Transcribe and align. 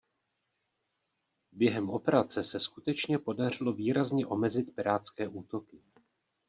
Během 1.51 1.89
operace 1.89 2.43
se 2.43 2.59
skutečně 2.59 3.19
podařilo 3.19 3.73
výrazně 3.73 4.27
omezit 4.27 4.75
pirátské 4.75 5.27
útoky. 5.27 5.79